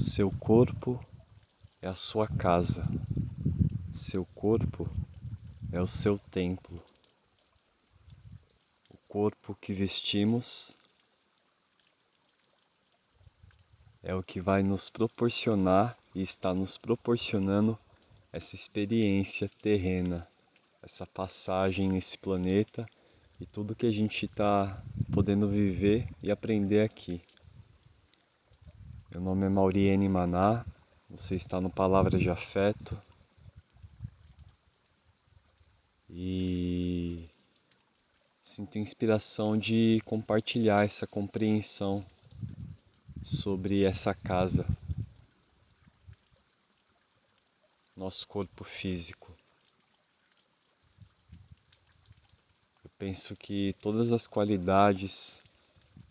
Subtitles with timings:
[0.00, 0.98] Seu corpo
[1.82, 2.86] é a sua casa,
[3.92, 4.88] seu corpo
[5.70, 6.82] é o seu templo.
[8.88, 10.74] O corpo que vestimos
[14.02, 17.78] é o que vai nos proporcionar e está nos proporcionando
[18.32, 20.26] essa experiência terrena,
[20.82, 22.86] essa passagem nesse planeta
[23.38, 27.20] e tudo que a gente está podendo viver e aprender aqui.
[29.12, 30.64] Meu nome é Mauriene Maná,
[31.08, 32.96] você está no Palavra de Afeto
[36.08, 37.28] e
[38.40, 42.06] sinto inspiração de compartilhar essa compreensão
[43.24, 44.64] sobre essa casa,
[47.96, 49.36] nosso corpo físico.
[52.84, 55.42] Eu penso que todas as qualidades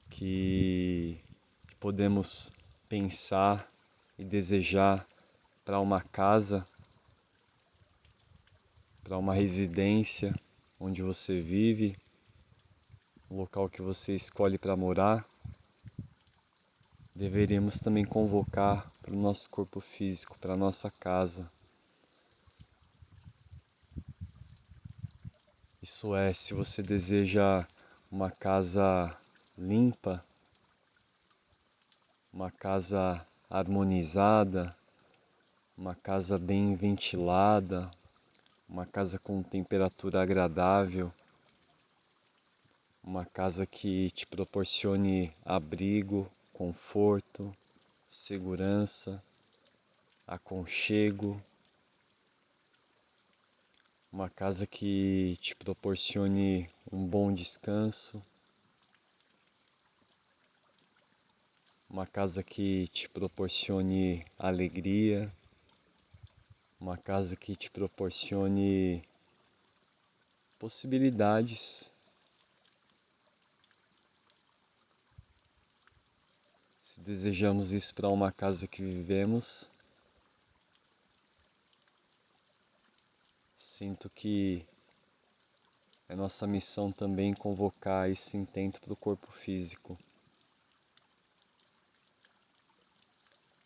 [0.09, 1.17] que,
[1.65, 2.51] que podemos
[2.89, 3.71] pensar
[4.17, 5.07] e desejar
[5.63, 6.67] para uma casa,
[9.03, 10.35] para uma residência
[10.79, 11.95] onde você vive,
[13.29, 15.23] o local que você escolhe para morar,
[17.15, 21.49] deveríamos também convocar para o nosso corpo físico, para a nossa casa.
[25.81, 27.67] Isso é, se você deseja
[28.11, 29.15] uma casa
[29.57, 30.25] limpa,
[32.39, 34.73] uma casa harmonizada,
[35.77, 37.91] uma casa bem ventilada,
[38.67, 41.11] uma casa com temperatura agradável,
[43.03, 47.53] uma casa que te proporcione abrigo, conforto,
[48.07, 49.21] segurança,
[50.25, 51.43] aconchego,
[54.09, 58.23] uma casa que te proporcione um bom descanso.
[61.89, 65.33] Uma casa que te proporcione alegria,
[66.79, 69.03] uma casa que te proporcione
[70.59, 71.91] possibilidades.
[76.79, 79.71] Se desejamos isso para uma casa que vivemos,
[83.57, 84.63] sinto que
[86.07, 89.97] é nossa missão também convocar esse intento para o corpo físico.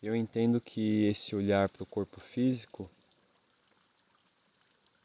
[0.06, 2.90] Eu entendo que esse olhar para o corpo físico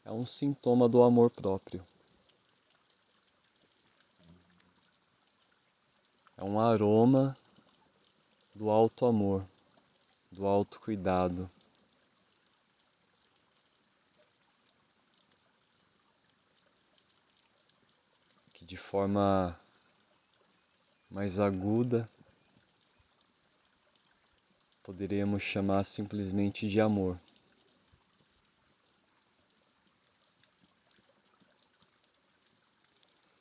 [0.04, 1.82] é um sintoma do amor próprio.
[6.36, 7.34] É um aroma
[8.54, 9.42] do alto amor,
[10.30, 11.50] do alto cuidado.
[18.52, 19.58] Que de forma
[21.10, 22.06] mais aguda
[24.90, 27.16] poderíamos chamar simplesmente de amor.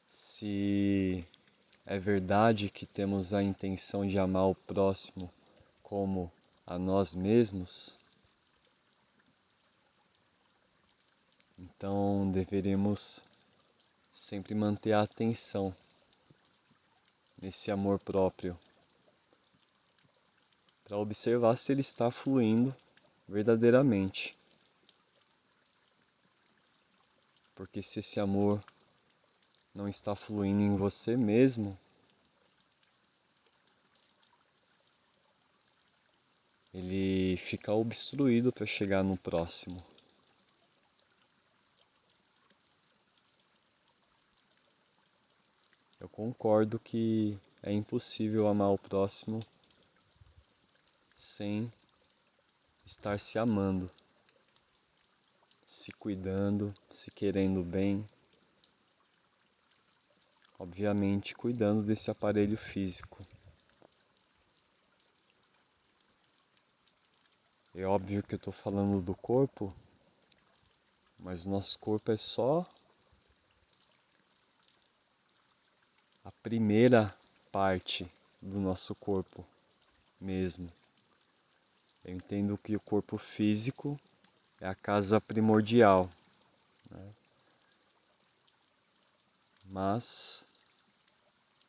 [0.07, 1.25] Se
[1.87, 5.27] é verdade que temos a intenção de amar o próximo
[5.81, 6.31] como
[6.67, 7.97] a nós mesmos,
[11.57, 13.25] então deveremos
[14.13, 15.75] sempre manter a atenção
[17.41, 18.55] nesse amor próprio
[20.89, 22.75] para observar se ele está fluindo
[23.27, 24.35] verdadeiramente.
[27.53, 28.63] Porque se esse amor
[29.73, 31.77] não está fluindo em você mesmo,
[36.73, 39.85] ele fica obstruído para chegar no próximo.
[45.99, 49.45] Eu concordo que é impossível amar o próximo
[51.19, 51.69] sem
[52.85, 53.91] estar se amando,
[55.67, 58.07] se cuidando, se querendo bem.
[60.57, 63.27] Obviamente, cuidando desse aparelho físico.
[67.75, 69.75] É óbvio que eu estou falando do corpo,
[71.19, 72.65] mas nosso corpo é só
[76.23, 77.13] a primeira
[77.51, 78.09] parte
[78.41, 79.45] do nosso corpo
[80.19, 80.78] mesmo.
[82.09, 83.99] Eu entendo que o corpo físico
[84.59, 86.09] é a casa primordial,
[86.89, 87.13] né?
[89.63, 90.47] mas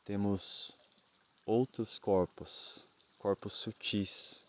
[0.03, 0.79] temos
[1.45, 2.89] outros corpos,
[3.19, 4.47] corpos sutis.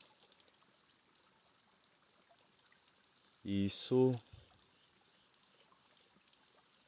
[3.43, 4.17] E isso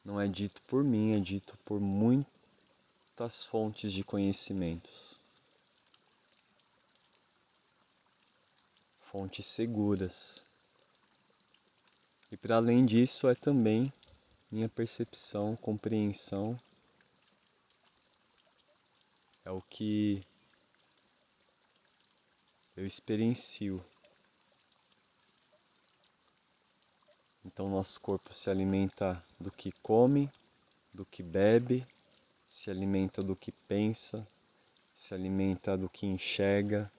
[0.06, 5.20] não é dito por mim, é dito por muitas fontes de conhecimentos.
[9.14, 10.44] Fontes seguras.
[12.32, 13.94] E para além disso, é também
[14.52, 16.60] minha percepção, compreensão,
[19.46, 20.26] é o que
[22.76, 23.86] eu experiencio.
[27.46, 30.28] Então, nosso corpo se alimenta do que come,
[30.92, 31.86] do que bebe,
[32.48, 34.28] se alimenta do que pensa,
[34.92, 36.92] se alimenta do que enxerga,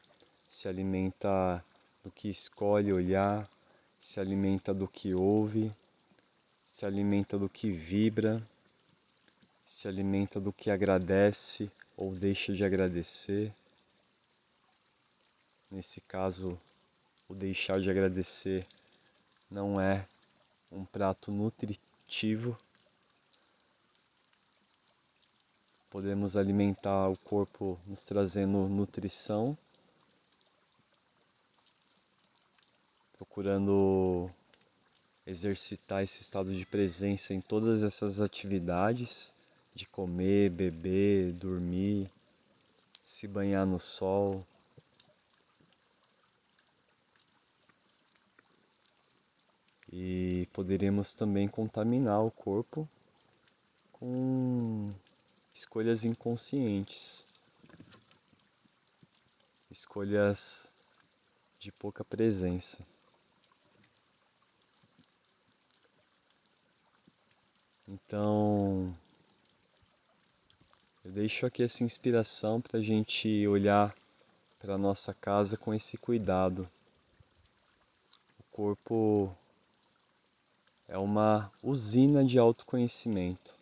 [0.46, 1.64] se alimenta
[2.04, 3.50] do que escolhe olhar,
[3.98, 5.74] se alimenta do que ouve,
[6.66, 8.46] se alimenta do que vibra,
[9.64, 13.50] se alimenta do que agradece ou deixa de agradecer.
[15.70, 16.60] Nesse caso,
[17.26, 18.66] o deixar de agradecer
[19.50, 20.06] não é
[20.70, 22.58] um prato nutritivo.
[25.88, 29.56] Podemos alimentar o corpo nos trazendo nutrição,
[33.34, 34.30] procurando
[35.26, 39.34] exercitar esse estado de presença em todas essas atividades
[39.74, 42.08] de comer, beber, dormir,
[43.02, 44.46] se banhar no sol,
[49.92, 52.88] e poderemos também contaminar o corpo
[53.90, 54.92] com
[55.52, 57.26] escolhas inconscientes,
[59.68, 60.70] escolhas
[61.58, 62.93] de pouca presença.
[67.86, 68.96] Então,
[71.04, 73.94] eu deixo aqui essa inspiração para a gente olhar
[74.58, 76.66] para a nossa casa com esse cuidado.
[78.40, 79.36] O corpo
[80.88, 83.54] é uma usina de autoconhecimento.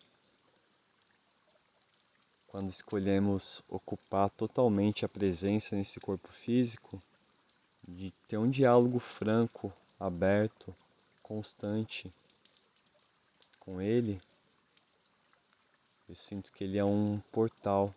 [2.47, 7.03] Quando escolhemos ocupar totalmente a presença nesse corpo físico,
[7.85, 10.73] de ter um diálogo franco, aberto,
[11.21, 12.13] constante
[13.63, 14.21] com ele,
[16.09, 17.95] eu sinto que ele é um portal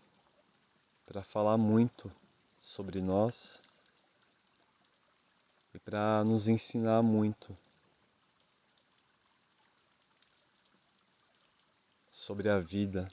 [1.04, 2.10] para falar muito
[2.60, 3.60] sobre nós
[5.74, 7.56] e para nos ensinar muito
[12.12, 13.10] sobre a vida.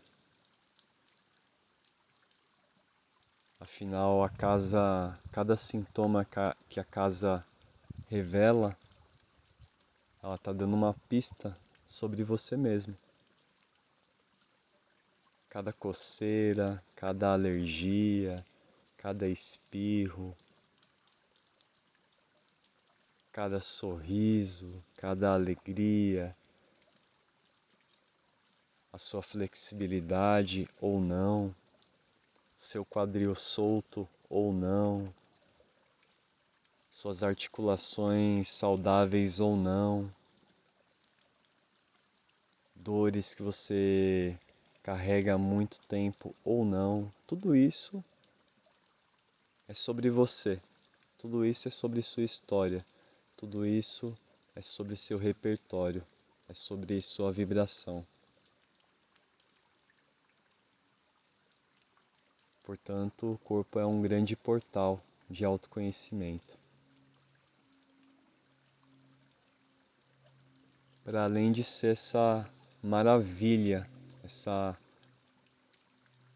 [3.59, 6.23] Afinal, a casa, cada sintoma
[6.69, 7.43] que a casa
[8.09, 8.77] revela,
[10.21, 11.57] ela está dando uma pista
[11.93, 12.97] sobre você mesmo.
[15.47, 18.43] Cada coceira, cada alergia,
[18.97, 20.35] cada espirro,
[23.31, 26.35] cada sorriso, cada alegria,
[28.91, 31.55] a sua flexibilidade ou não,
[32.57, 35.13] seu quadril solto ou não,
[36.89, 40.11] suas articulações saudáveis ou não,
[42.83, 44.37] dores que você
[44.83, 48.03] carrega há muito tempo ou não, tudo isso
[49.69, 50.59] é sobre você,
[51.17, 52.85] tudo isso é sobre sua história,
[53.37, 54.13] tudo isso
[54.53, 56.05] é sobre seu repertório,
[56.49, 58.05] é sobre sua vibração.
[62.63, 66.57] Portanto, o corpo é um grande portal de autoconhecimento.
[71.05, 72.49] Para além de ser essa
[72.83, 73.89] maravilha,
[74.21, 74.77] essa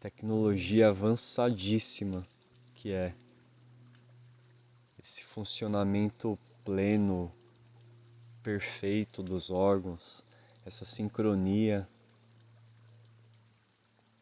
[0.00, 2.26] tecnologia avançadíssima
[2.74, 3.14] que é
[4.98, 7.30] esse funcionamento pleno,
[8.42, 10.24] perfeito dos órgãos,
[10.64, 11.86] essa sincronia,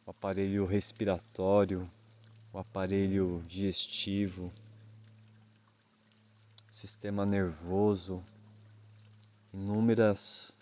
[0.04, 1.88] o aparelho respiratório,
[2.52, 4.52] o aparelho digestivo,
[6.70, 8.24] sistema nervoso,
[9.52, 10.56] inúmeras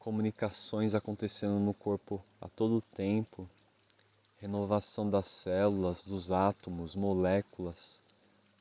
[0.00, 3.48] comunicações acontecendo no corpo a todo tempo,
[4.40, 8.02] renovação das células, dos átomos, moléculas,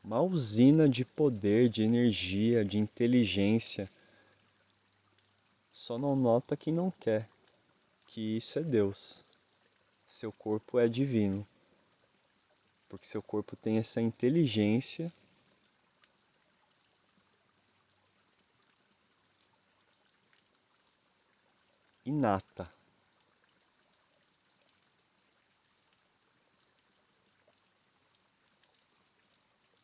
[0.04, 3.90] uma usina de poder, de energia, de inteligência.
[5.72, 7.28] Só não nota quem não quer,
[8.06, 9.26] que isso é Deus.
[10.06, 11.44] Seu corpo é divino
[12.90, 15.14] porque seu corpo tem essa inteligência
[22.10, 22.70] inata.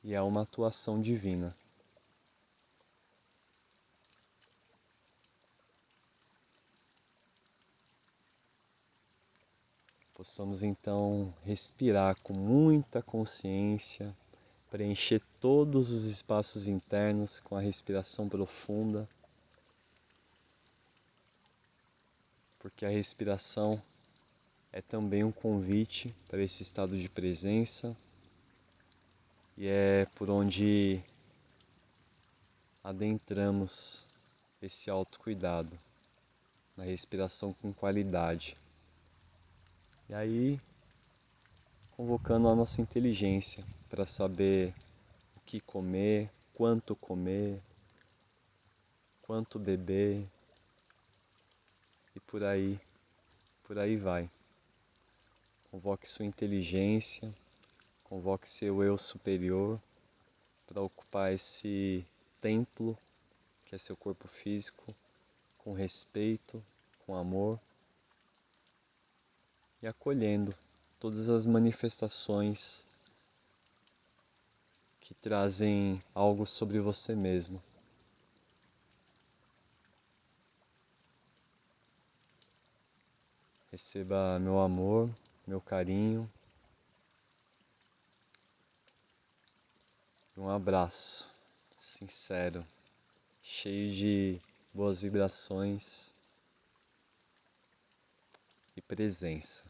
[0.03, 1.55] E é uma atuação divina.
[10.13, 14.15] Possamos então respirar com muita consciência
[14.75, 19.08] preencher todos os espaços internos com a respiração profunda,
[22.65, 23.79] porque a respiração
[24.74, 27.95] é também um convite para esse estado de presença
[29.55, 31.00] e é por onde
[32.84, 34.07] adentramos
[34.60, 35.77] esse autocuidado
[36.75, 38.57] na respiração com qualidade.
[40.10, 40.60] E aí,
[41.95, 44.74] convocando a nossa inteligência para saber
[45.38, 47.62] o que comer, quanto comer,
[49.22, 50.27] quanto beber
[52.15, 52.79] e por aí,
[53.63, 54.29] por aí vai.
[55.69, 57.34] Convoque sua inteligência,
[58.03, 59.81] convoque seu eu superior
[60.65, 62.05] para ocupar esse
[62.39, 62.98] templo
[63.65, 64.95] que é seu corpo físico
[65.57, 66.63] com respeito,
[67.05, 67.60] com amor
[69.81, 70.55] e acolhendo
[71.00, 72.86] todas as manifestações
[75.00, 77.62] que trazem algo sobre você mesmo.
[83.75, 85.13] Receba meu amor,
[85.46, 86.32] meu carinho.
[90.38, 91.29] Um abraço
[91.77, 92.65] sincero,
[93.44, 94.41] cheio de
[94.74, 96.13] boas vibrações
[98.77, 99.65] e presença.